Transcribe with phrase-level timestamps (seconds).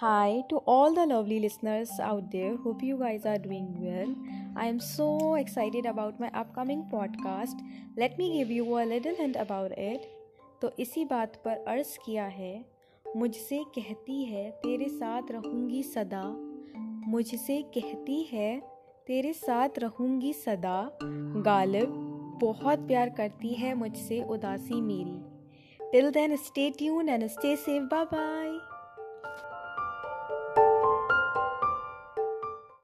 [0.00, 2.56] Hi to all the lovely listeners out there.
[2.56, 4.14] Hope you guys are doing well.
[4.56, 7.60] I am so excited about my upcoming podcast.
[7.98, 10.06] Let me give you a little hint about it.
[10.62, 12.64] तो इसी बात पर अर्ज़ किया है
[13.16, 16.24] मुझसे कहती है तेरे साथ रहूँगी सदा
[17.10, 18.50] मुझसे कहती है
[19.06, 20.80] तेरे साथ रहूँगी सदा
[21.50, 21.94] गालिब
[22.42, 25.20] बहुत प्यार करती है मुझसे उदासी मेरी
[25.92, 28.58] till then stay tuned and stay safe bye bye